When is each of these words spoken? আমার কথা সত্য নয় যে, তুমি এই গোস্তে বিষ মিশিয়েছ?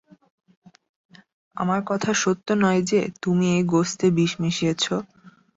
আমার 1.55 1.81
কথা 1.87 2.11
সত্য 2.21 2.47
নয় 2.63 2.81
যে, 2.83 3.01
তুমি 3.23 3.45
এই 3.55 3.63
গোস্তে 3.71 4.07
বিষ 4.17 4.31
মিশিয়েছ? 4.41 4.83